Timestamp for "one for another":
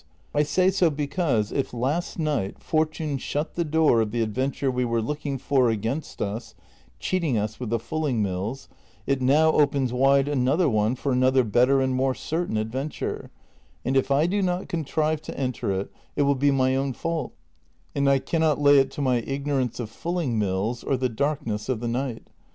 10.67-11.43